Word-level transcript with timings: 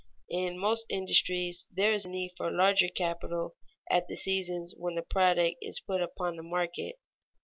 In 0.31 0.57
most 0.57 0.87
industries 0.89 1.67
there 1.71 1.93
is 1.93 2.07
need 2.07 2.31
for 2.35 2.49
larger 2.49 2.87
capital 2.89 3.55
at 3.87 4.07
the 4.07 4.15
seasons 4.15 4.73
when 4.75 4.95
the 4.95 5.03
product 5.03 5.57
is 5.61 5.79
put 5.79 6.01
upon 6.01 6.37
the 6.37 6.41
market. 6.41 6.95